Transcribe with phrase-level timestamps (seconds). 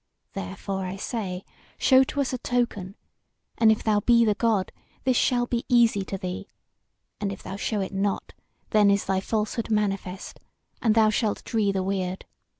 [0.33, 1.43] Therefore I say,
[1.77, 2.95] show to us a token;
[3.59, 4.71] and if thou be the God,
[5.03, 6.47] this shall be easy to thee;
[7.19, 8.33] and if thou show it not,
[8.71, 10.39] then is thy falsehood manifest,
[10.81, 12.25] and thou shalt dree the weird.